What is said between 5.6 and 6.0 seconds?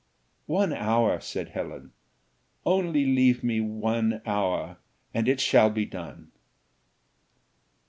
be